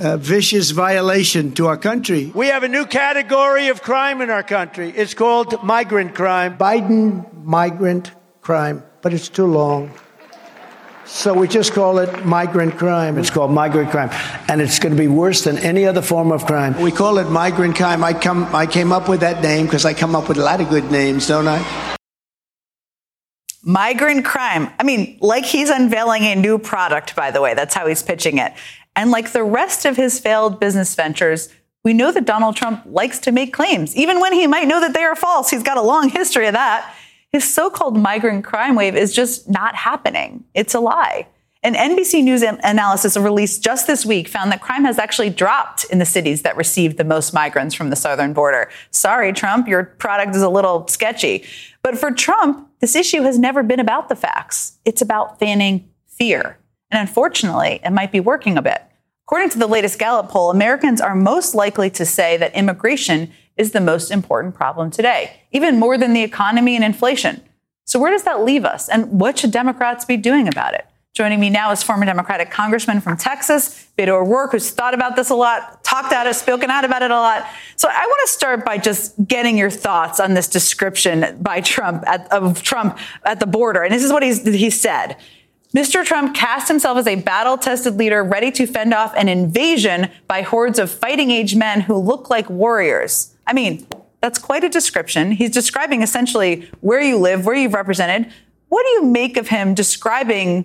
[0.00, 2.32] uh, vicious violation to our country.
[2.34, 4.90] We have a new category of crime in our country.
[4.90, 6.58] It's called migrant crime.
[6.58, 8.10] Biden migrant
[8.40, 9.90] crime but it's too long.
[11.04, 13.18] So we just call it migrant crime.
[13.18, 14.08] It's called migrant crime,
[14.48, 16.80] and it's going to be worse than any other form of crime.
[16.80, 18.02] We call it migrant crime.
[18.04, 20.60] I come, I came up with that name because I come up with a lot
[20.60, 21.96] of good names, don't I?
[23.64, 24.70] Migrant crime.
[24.78, 27.54] I mean, like he's unveiling a new product, by the way.
[27.54, 28.52] That's how he's pitching it.
[28.96, 31.48] And like the rest of his failed business ventures,
[31.84, 34.94] we know that Donald Trump likes to make claims, even when he might know that
[34.94, 35.50] they are false.
[35.50, 36.94] He's got a long history of that
[37.32, 40.44] his so-called migrant crime wave is just not happening.
[40.54, 41.26] It's a lie.
[41.64, 45.98] An NBC News analysis released just this week found that crime has actually dropped in
[45.98, 48.68] the cities that received the most migrants from the southern border.
[48.90, 51.44] Sorry, Trump, your product is a little sketchy.
[51.82, 54.78] But for Trump, this issue has never been about the facts.
[54.84, 56.58] It's about fanning fear.
[56.90, 58.82] And unfortunately, it might be working a bit.
[59.26, 63.72] According to the latest Gallup poll, Americans are most likely to say that immigration is
[63.72, 67.42] the most important problem today, even more than the economy and inflation.
[67.84, 68.88] So, where does that leave us?
[68.88, 70.86] And what should Democrats be doing about it?
[71.14, 75.28] Joining me now is former Democratic Congressman from Texas, Beto O'Rourke, who's thought about this
[75.28, 77.46] a lot, talked about it, spoken out about it a lot.
[77.76, 82.02] So I want to start by just getting your thoughts on this description by Trump
[82.06, 83.82] at, of Trump at the border.
[83.82, 85.18] And this is what he said.
[85.76, 86.02] Mr.
[86.02, 90.40] Trump cast himself as a battle tested leader ready to fend off an invasion by
[90.40, 93.31] hordes of fighting age men who look like warriors.
[93.46, 93.86] I mean,
[94.20, 95.32] that's quite a description.
[95.32, 98.32] He's describing essentially where you live, where you've represented.
[98.68, 100.64] What do you make of him describing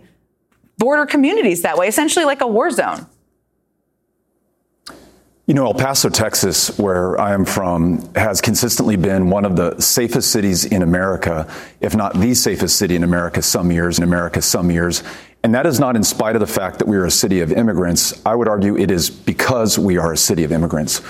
[0.78, 3.08] border communities that way, essentially like a war zone?
[5.48, 9.80] You know, El Paso, Texas, where I am from, has consistently been one of the
[9.80, 14.42] safest cities in America, if not the safest city in America some years, in America
[14.42, 15.04] some years.
[15.48, 17.54] And that is not in spite of the fact that we are a city of
[17.54, 18.22] immigrants.
[18.26, 21.02] I would argue it is because we are a city of immigrants.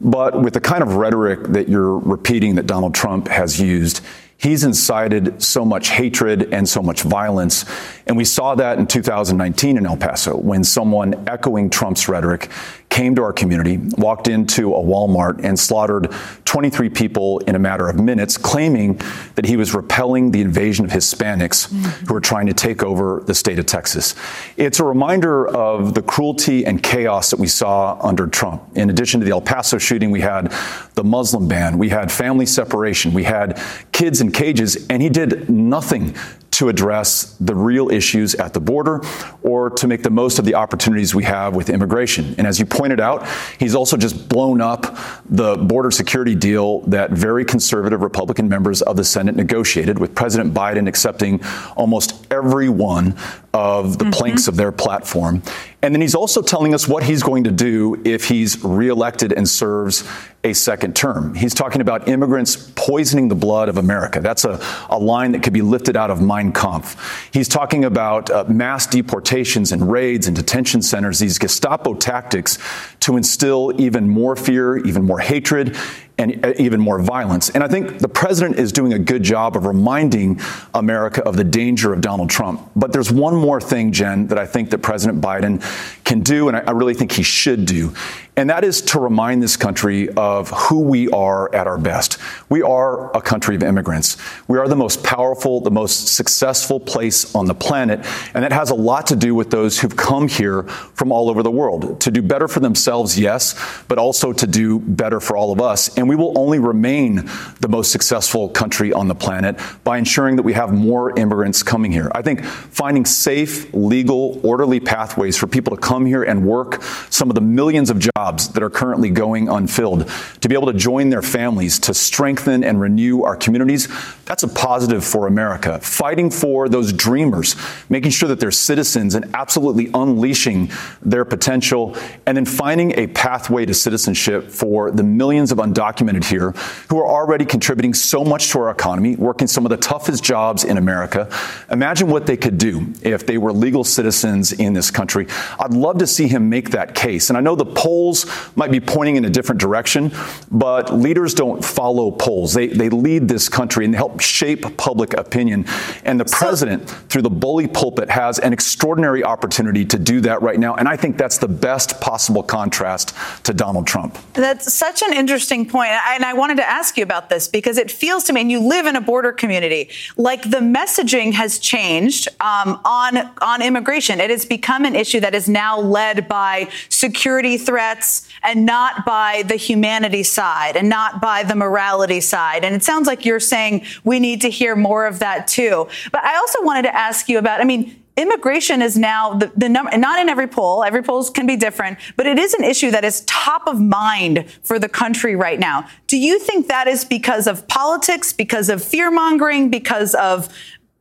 [0.00, 4.00] But with the kind of rhetoric that you're repeating that Donald Trump has used,
[4.38, 7.64] he's incited so much hatred and so much violence.
[8.10, 12.50] And we saw that in 2019 in El Paso when someone echoing Trump's rhetoric
[12.88, 16.10] came to our community, walked into a Walmart, and slaughtered
[16.44, 19.00] 23 people in a matter of minutes, claiming
[19.36, 22.06] that he was repelling the invasion of Hispanics mm-hmm.
[22.06, 24.16] who were trying to take over the state of Texas.
[24.56, 28.60] It's a reminder of the cruelty and chaos that we saw under Trump.
[28.74, 30.52] In addition to the El Paso shooting, we had
[30.94, 35.48] the Muslim ban, we had family separation, we had kids in cages, and he did
[35.48, 36.16] nothing
[36.60, 39.00] to address the real issues at the border
[39.42, 42.34] or to make the most of the opportunities we have with immigration.
[42.36, 43.26] And as you pointed out,
[43.58, 44.94] he's also just blown up
[45.24, 50.52] the border security deal that very conservative Republican members of the Senate negotiated, with President
[50.52, 51.42] Biden accepting
[51.76, 53.16] almost every one
[53.52, 54.12] of the mm-hmm.
[54.12, 55.42] planks of their platform.
[55.82, 59.48] And then he's also telling us what he's going to do if he's reelected and
[59.48, 60.08] serves
[60.44, 61.34] a second term.
[61.34, 64.20] He's talking about immigrants poisoning the blood of America.
[64.20, 67.28] That's a, a line that could be lifted out of Mein Kampf.
[67.32, 72.58] He's talking about uh, mass deportations and raids and detention centers, these Gestapo tactics
[73.00, 75.76] to instill even more fear, even more hatred,
[76.20, 77.50] and uh, even more violence.
[77.50, 80.40] And I think the president is doing a good job of reminding
[80.74, 82.70] America of the danger of Donald Trump.
[82.76, 85.62] But there's one more thing, Jen, that I think that President Biden
[86.10, 87.94] can do, and I really think he should do.
[88.36, 92.16] And that is to remind this country of who we are at our best.
[92.48, 94.16] We are a country of immigrants.
[94.48, 98.00] We are the most powerful, the most successful place on the planet.
[98.34, 100.62] And that has a lot to do with those who've come here
[100.94, 103.54] from all over the world to do better for themselves, yes,
[103.88, 105.96] but also to do better for all of us.
[105.98, 107.28] And we will only remain
[107.60, 111.92] the most successful country on the planet by ensuring that we have more immigrants coming
[111.92, 112.10] here.
[112.14, 116.82] I think finding safe, legal, orderly pathways for people to come come here and work
[117.10, 120.72] some of the millions of jobs that are currently going unfilled, to be able to
[120.72, 123.86] join their families, to strengthen and renew our communities,
[124.24, 125.78] that's a positive for America.
[125.80, 127.54] Fighting for those dreamers,
[127.90, 130.70] making sure that they're citizens and absolutely unleashing
[131.02, 131.94] their potential,
[132.24, 136.52] and then finding a pathway to citizenship for the millions of undocumented here
[136.88, 140.64] who are already contributing so much to our economy, working some of the toughest jobs
[140.64, 141.28] in America.
[141.70, 145.26] Imagine what they could do if they were legal citizens in this country.
[145.58, 147.30] I'd love to see him make that case.
[147.30, 148.26] And I know the polls
[148.56, 150.12] might be pointing in a different direction,
[150.50, 152.54] but leaders don't follow polls.
[152.54, 155.64] They, they lead this country and help shape public opinion.
[156.04, 160.58] And the president, through the bully pulpit, has an extraordinary opportunity to do that right
[160.58, 160.74] now.
[160.74, 163.14] And I think that's the best possible contrast
[163.44, 164.18] to Donald Trump.
[164.34, 165.90] That's such an interesting point.
[165.90, 168.60] And I wanted to ask you about this because it feels to me, and you
[168.60, 174.20] live in a border community, like the messaging has changed um, on, on immigration.
[174.20, 179.42] It has become an issue that is now led by security threats and not by
[179.46, 182.64] the humanity side and not by the morality side.
[182.64, 185.88] And it sounds like you're saying we need to hear more of that too.
[186.12, 189.68] But I also wanted to ask you about, I mean, immigration is now the, the
[189.68, 192.90] number, not in every poll, every poll can be different, but it is an issue
[192.90, 195.86] that is top of mind for the country right now.
[196.06, 200.48] Do you think that is because of politics, because of fear mongering, because of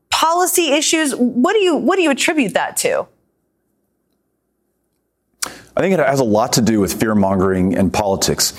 [0.09, 1.13] policy issues?
[1.15, 3.07] What do you, what do you attribute that to?
[5.79, 8.51] I think it has a lot to do with fear mongering and politics.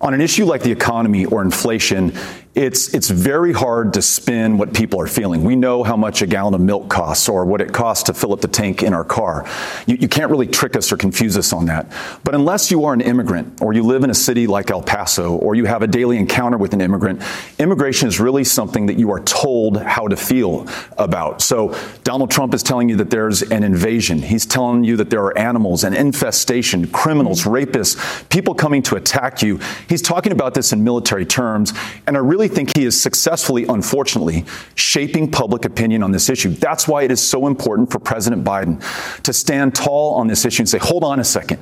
[0.00, 2.12] On an issue like the economy or inflation,
[2.58, 5.44] it's it's very hard to spin what people are feeling.
[5.44, 8.32] We know how much a gallon of milk costs or what it costs to fill
[8.32, 9.46] up the tank in our car.
[9.86, 11.92] You, you can't really trick us or confuse us on that.
[12.24, 15.36] But unless you are an immigrant or you live in a city like El Paso
[15.36, 17.22] or you have a daily encounter with an immigrant,
[17.60, 21.40] immigration is really something that you are told how to feel about.
[21.40, 24.18] So Donald Trump is telling you that there's an invasion.
[24.20, 29.42] He's telling you that there are animals, an infestation, criminals, rapists, people coming to attack
[29.42, 29.60] you.
[29.88, 31.72] He's talking about this in military terms,
[32.06, 34.44] and I really think he is successfully, unfortunately,
[34.74, 36.50] shaping public opinion on this issue.
[36.50, 38.82] That's why it is so important for President Biden
[39.22, 41.60] to stand tall on this issue and say, hold on a second.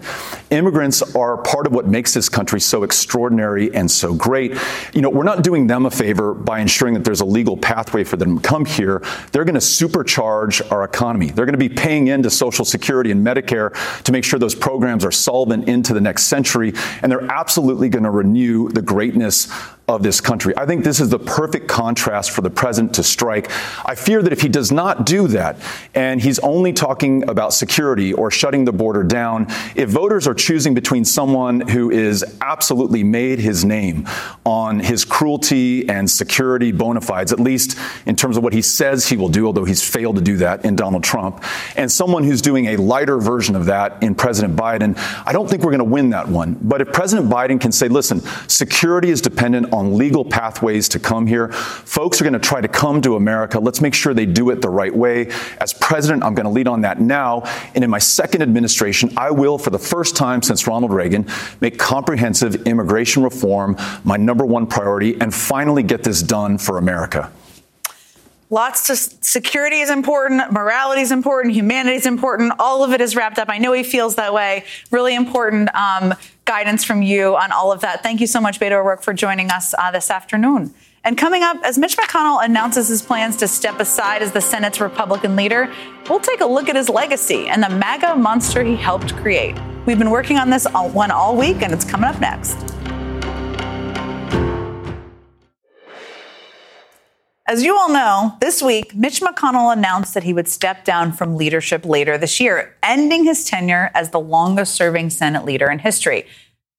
[0.51, 4.57] Immigrants are part of what makes this country so extraordinary and so great.
[4.95, 8.05] You know, we're not doing them a favor by ensuring that there's a legal pathway
[8.05, 9.03] for them to come here.
[9.33, 11.31] They're going to supercharge our economy.
[11.31, 13.73] They're going to be paying into Social Security and Medicare
[14.05, 16.73] to make sure those programs are solvent into the next century.
[17.03, 19.49] And they're absolutely going to renew the greatness
[19.89, 20.53] of this country.
[20.57, 23.51] I think this is the perfect contrast for the president to strike.
[23.87, 25.59] I fear that if he does not do that,
[25.95, 30.75] and he's only talking about security or shutting the border down, if voters are choosing
[30.75, 34.09] between someone who is absolutely made his name
[34.45, 39.07] on his cruelty and security bona fides, at least in terms of what he says
[39.07, 41.45] he will do, although he's failed to do that in Donald Trump,
[41.77, 45.63] and someone who's doing a lighter version of that in President Biden, I don't think
[45.63, 46.59] we're going to win that one.
[46.61, 51.27] But if President Biden can say, listen, security is dependent on legal pathways to come
[51.27, 51.53] here.
[51.53, 53.59] Folks are going to try to come to America.
[53.59, 55.31] Let's make sure they do it the right way.
[55.61, 57.43] As president, I'm going to lead on that now.
[57.75, 61.27] And in my second administration, I will, for the first time since Ronald Reagan,
[61.61, 67.31] make comprehensive immigration reform my number one priority and finally get this done for America.
[68.49, 72.53] Lots to security is important, morality is important, humanity is important.
[72.61, 73.49] All of it is wrapped up.
[73.49, 74.65] I know he feels that way.
[74.93, 78.05] Really important um, guidance from you on all of that.
[78.05, 80.73] Thank you so much, Beto O'Rourke, for joining us uh, this afternoon.
[81.03, 84.81] And coming up, as Mitch McConnell announces his plans to step aside as the Senate's
[84.81, 85.73] Republican leader,
[86.09, 89.57] we'll take a look at his legacy and the MAGA monster he helped create.
[89.87, 92.57] We've been working on this one all week, and it's coming up next.
[97.49, 101.37] As you all know, this week, Mitch McConnell announced that he would step down from
[101.37, 106.27] leadership later this year, ending his tenure as the longest serving Senate leader in history,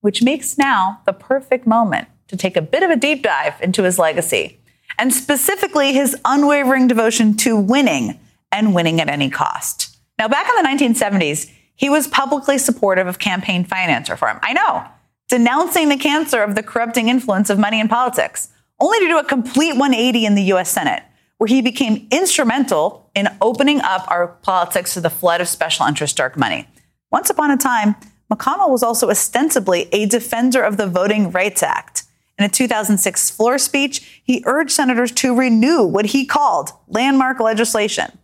[0.02, 3.84] which makes now the perfect moment to take a bit of a deep dive into
[3.84, 4.60] his legacy,
[5.00, 8.20] and specifically his unwavering devotion to winning
[8.52, 9.98] and winning at any cost.
[10.20, 14.38] Now, back in the 1970s, he was publicly supportive of campaign finance reform.
[14.44, 14.86] I know,
[15.30, 18.50] denouncing the cancer of the corrupting influence of money in politics
[18.80, 21.04] only to do a complete 180 in the US Senate,
[21.38, 26.18] where he became instrumental in opening up our politics to the flood of special interest
[26.18, 26.68] dark money.
[27.12, 27.96] Once upon a time,
[28.32, 32.04] McConnell was also ostensibly a defender of the Voting Rights Act.
[32.38, 38.18] In a 2006 floor speech, he urged senators to renew what he called landmark legislation.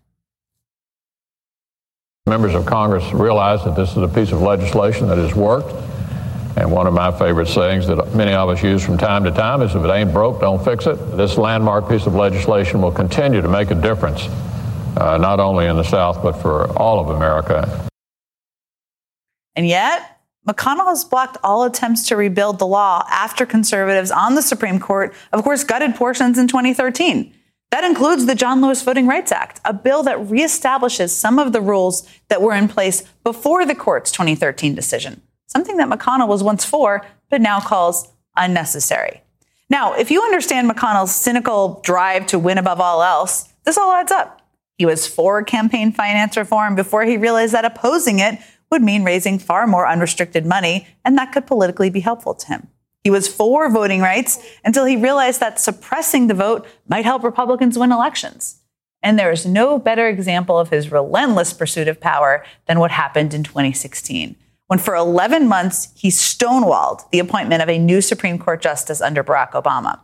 [2.27, 5.73] Members of Congress realize that this is a piece of legislation that has worked
[6.55, 9.61] and one of my favorite sayings that many of us use from time to time
[9.61, 10.95] is if it ain't broke, don't fix it.
[11.17, 14.27] This landmark piece of legislation will continue to make a difference,
[14.97, 17.87] uh, not only in the South, but for all of America.
[19.55, 24.41] And yet, McConnell has blocked all attempts to rebuild the law after conservatives on the
[24.41, 27.33] Supreme Court, of course, gutted portions in 2013.
[27.71, 31.61] That includes the John Lewis Voting Rights Act, a bill that reestablishes some of the
[31.61, 35.23] rules that were in place before the court's 2013 decision,
[35.53, 39.21] something that McConnell was once for, but now calls unnecessary.
[39.69, 44.11] Now, if you understand McConnell's cynical drive to win above all else, this all adds
[44.11, 44.41] up.
[44.77, 48.39] He was for campaign finance reform before he realized that opposing it
[48.71, 52.67] would mean raising far more unrestricted money, and that could politically be helpful to him.
[53.03, 57.77] He was for voting rights until he realized that suppressing the vote might help Republicans
[57.77, 58.61] win elections.
[59.03, 63.33] And there is no better example of his relentless pursuit of power than what happened
[63.33, 64.37] in 2016,
[64.67, 69.23] when for 11 months he stonewalled the appointment of a new Supreme Court justice under
[69.23, 69.99] Barack Obama.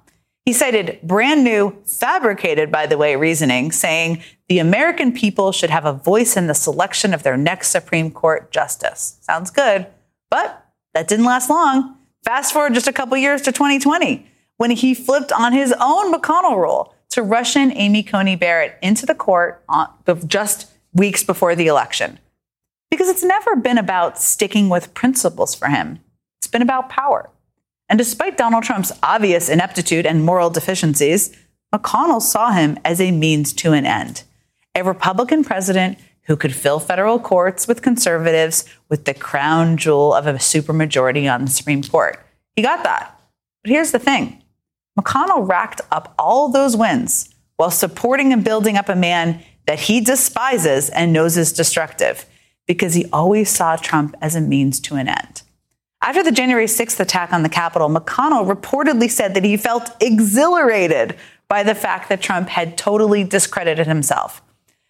[0.45, 5.85] He cited brand new, fabricated, by the way, reasoning, saying the American people should have
[5.85, 9.17] a voice in the selection of their next Supreme Court justice.
[9.21, 9.85] Sounds good,
[10.29, 11.97] but that didn't last long.
[12.23, 16.57] Fast forward just a couple years to 2020, when he flipped on his own McConnell
[16.57, 19.63] rule to rush in Amy Coney Barrett into the court
[20.25, 22.17] just weeks before the election.
[22.89, 25.99] Because it's never been about sticking with principles for him,
[26.39, 27.29] it's been about power.
[27.87, 31.35] And despite Donald Trump's obvious ineptitude and moral deficiencies,
[31.73, 34.23] McConnell saw him as a means to an end.
[34.75, 40.27] A Republican president who could fill federal courts with conservatives with the crown jewel of
[40.27, 42.23] a supermajority on the Supreme Court.
[42.55, 43.19] He got that.
[43.63, 44.41] But here's the thing
[44.99, 50.01] McConnell racked up all those wins while supporting and building up a man that he
[50.01, 52.25] despises and knows is destructive
[52.69, 55.41] because he always saw Trump as a means to an end.
[56.03, 61.15] After the January 6th attack on the Capitol, McConnell reportedly said that he felt exhilarated
[61.47, 64.43] by the fact that Trump had totally discredited himself.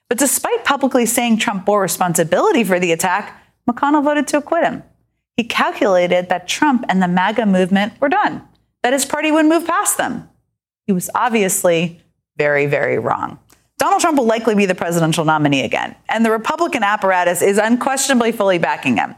[0.09, 4.83] But despite publicly saying Trump bore responsibility for the attack, McConnell voted to acquit him.
[5.37, 8.45] He calculated that Trump and the MAGA movement were done,
[8.83, 10.27] that his party would move past them.
[10.85, 12.01] He was obviously
[12.35, 13.39] very, very wrong.
[13.79, 18.33] Donald Trump will likely be the presidential nominee again, and the Republican apparatus is unquestionably
[18.33, 19.15] fully backing him.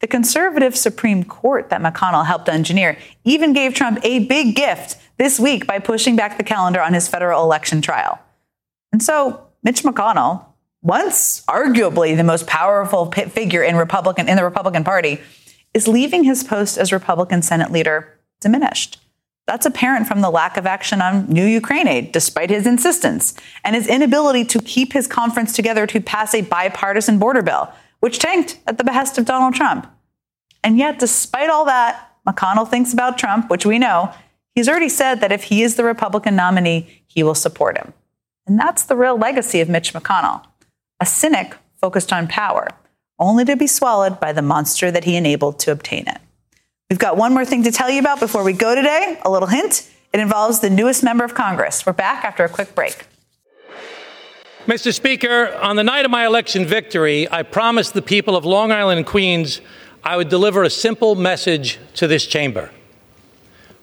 [0.00, 5.40] The conservative Supreme Court that McConnell helped engineer even gave Trump a big gift this
[5.40, 8.20] week by pushing back the calendar on his federal election trial.
[8.92, 10.44] And so Mitch McConnell,
[10.82, 15.20] once arguably the most powerful figure in Republican in the Republican Party,
[15.72, 18.98] is leaving his post as Republican Senate leader diminished.
[19.46, 23.34] That's apparent from the lack of action on new Ukraine aid, despite his insistence,
[23.64, 27.72] and his inability to keep his conference together to pass a bipartisan border bill
[28.02, 29.86] which tanked at the behest of Donald Trump.
[30.64, 34.12] And yet, despite all that, McConnell thinks about Trump, which we know,
[34.56, 37.92] he's already said that if he is the Republican nominee, he will support him.
[38.44, 40.44] And that's the real legacy of Mitch McConnell
[40.98, 42.68] a cynic focused on power,
[43.18, 46.18] only to be swallowed by the monster that he enabled to obtain it.
[46.92, 49.18] We've got one more thing to tell you about before we go today.
[49.24, 51.86] A little hint it involves the newest member of Congress.
[51.86, 53.06] We're back after a quick break.
[54.66, 54.92] Mr.
[54.92, 58.98] Speaker, on the night of my election victory, I promised the people of Long Island
[58.98, 59.62] and Queens
[60.04, 62.70] I would deliver a simple message to this chamber.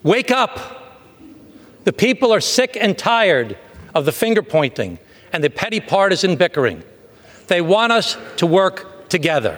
[0.04, 1.00] Wake up!
[1.86, 3.58] The people are sick and tired
[3.96, 5.00] of the finger pointing
[5.34, 6.84] and the petty partisan bickering.
[7.48, 9.58] They want us to work together.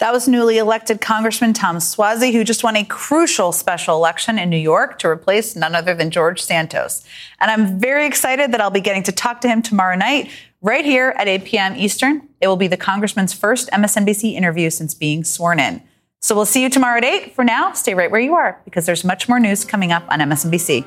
[0.00, 4.48] That was newly elected Congressman Tom Suozzi, who just won a crucial special election in
[4.48, 7.04] New York to replace none other than George Santos.
[7.38, 10.30] And I'm very excited that I'll be getting to talk to him tomorrow night,
[10.62, 11.76] right here at 8 p.m.
[11.76, 12.26] Eastern.
[12.40, 15.82] It will be the Congressman's first MSNBC interview since being sworn in.
[16.22, 17.34] So we'll see you tomorrow at 8.
[17.34, 20.20] For now, stay right where you are because there's much more news coming up on
[20.20, 20.86] MSNBC.